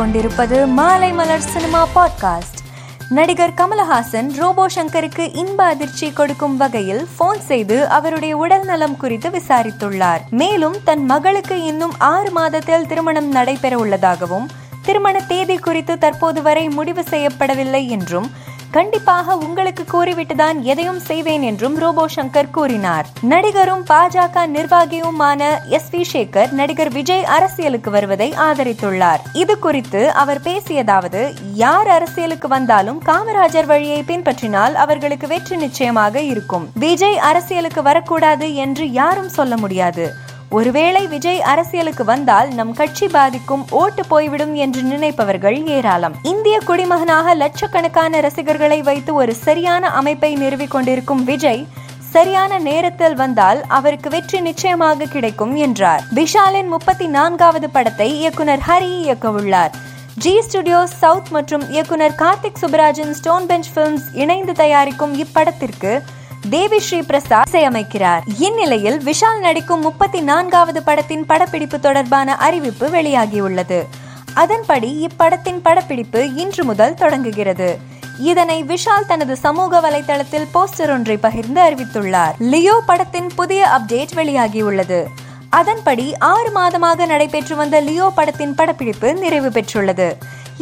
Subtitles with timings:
[0.00, 2.58] கொண்டிருப்பது மாலை மலர் cinema podcast
[3.08, 10.20] நடிகர் கமலஹாசன் ரோபோ சங்கருக்கு இன்ப அதிர்ச்சி கொடுக்கும் வகையில் போன் செய்து அவருடைய உடல் நலம் குறித்து விசாரித்துள்ளார்.
[10.30, 14.48] மேலும் தன் மகளுக்கு இன்னும் ஆறு மாதத்தில் திருமணம் நடைபெற உள்ளதாகவும்
[14.82, 18.30] திருமண தேதி குறித்து தற்போது வரை முடிவு செய்யப்படவில்லை என்றும்
[18.70, 23.06] கண்டிப்பாக உங்களுக்கு கூறிவிட்டுதான் எதையும் செய்வேன் என்றும் ரோபோ சங்கர் கூறினார்.
[23.20, 29.18] நடிகரும் பாஜக நிர்வாகியுமான எஸ் வி சேகர் நடிகர் விஜய் அரசியலுக்கு வருவதை ஆதரித்துள்ளார்.
[29.32, 36.70] இது குறித்து அவர் பேசியதாவது யார் அரசியலுக்கு வந்தாலும் காமராஜர் வழியை பின்பற்றினால் அவர்களுக்கு வெற்றி நிச்சயமாக இருக்கும்.
[36.74, 40.28] விஜய் அரசியலுக்கு வரக்கூடாது என்று யாரும் சொல்ல முடியாது.
[40.50, 46.14] ஒருவேளை விஜய் அரசியலுக்கு வந்தால் நம் கட்சி பாதிக்கும் ஓட்டு போய்விடும் என்று நினைப்பவர்கள் ஏராளம்.
[46.22, 51.66] இந்திய குடிமகனாக லட்சக்கணக்கான ரசிகர்களை வைத்து ஒரு சரியான அமைப்பை நிறுவிக் கொண்டிருக்கும் விஜய்
[51.98, 56.02] சரியான நேரத்தில் வந்தால் அவருக்கு வெற்றி நிச்சயமாக கிடைக்கும் என்றார்.
[56.14, 59.70] விஷாலின் முப்பத்தி நான்காவது படத்தை இயக்குனர் ஹரி இயக்க உள்ளார்
[60.14, 66.02] ஜி ஸ்டுடியோ சவுத் மற்றும் இயக்குனர் Karthik Subrajan stone bench films இணைந்து தயாரிக்கும் இப்படத்திற்கு
[66.50, 68.20] தேவி ஸ்ரீ பிரசாத் இசையமைக்கிறார்.
[68.38, 73.86] இந்நிலையில் விஷால் நடிக்கும் முப்பத்தி நான்காவது படத்தின் படப்பிடிப்பு தொடர்பான அறிவிப்பு வெளியாகியுள்ளது.
[74.34, 77.78] அதன்படி இப்படத்தின் படப்பிடிப்பு இன்று முதல் தொடங்குகிறது.
[78.18, 82.32] இதனை விஷால் தனது சமூக வலைதளத்தில் போஸ்டர் ஒன்றை பகிர்ந்து அறிவித்துள்ளார்.
[82.38, 85.04] லியோ படத்தின் புதிய அப்டேட் வெளியாகியுள்ளது.
[85.50, 90.12] அதன்படி ஆறு மாதமாக நடைபெற்று வந்த லியோ படத்தின் படப்பிடிப்பு நிறைவு பெற்றுள்ளது.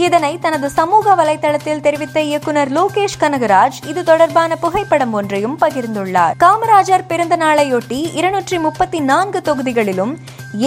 [0.06, 6.34] இதனை தனது சமூக வலைதளத்தில் தெரிவித்த இயக்குனர் லோகேஷ் கனகராஜ் இது தொடர்பான புகைப்படம் ஒன்றையும் பகிர்ந்துள்ளார்.
[6.44, 10.12] காமராஜர் பிறந்த நாளையொட்டி இருநூற்றி முப்பத்தி நான்கு தொகுதிகளிலும்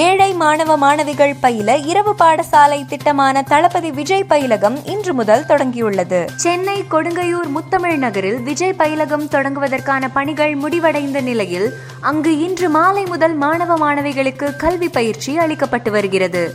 [0.08, 6.22] ஏழை மாணவ மாணவிகள் பயில இரவு பாடசாலை திட்டமான தளபதி விஜய் பயிலகம் இன்று முதல் தொடங்கியுள்ளது.
[6.36, 11.70] சென்னை கொடுங்கையூர் முத்தமிழ் நகரில் விஜய் பயிலகம் தொடங்குவதற்கான பணிகள் முடிவடைந்த நிலையில்
[12.02, 16.46] அங்கு இன்று மாலை முதல் மாணவ மாணவிகளுக்கு கல்வி பயிற்சி அளிக்கப்பட்டு வருகிறது.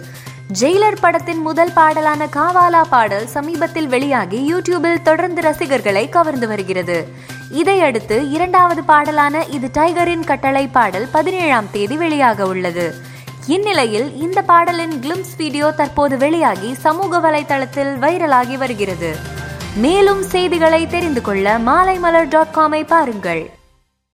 [0.53, 7.09] ஜெயிலர் படத்தின் முதல் பாடலான காவாலா பாடல் சமீபத்தில் வெளியாகி யூடியூபில் தொடர்ந்து ரசிகர்களை கவர்ந்து வருகிறது.
[7.51, 12.95] இதையடுத்து இரண்டாவது பாடலான இது டைகரின் கட்டளை பாடல் பதினேழாம் தேதி வெளியாக உள்ளது.
[13.47, 19.17] இந்நிலையில் இந்த பாடலின் கிளிம்ஸ் வீடியோ தற்போது வெளியாகி சமூக வலைதளத்தில் வைரலாகி வருகிறது.
[19.77, 23.51] மேலும் செய்திகளை தெரிந்து கொள்ள மாலைமலர் டாட் காமை பாருங்கள்.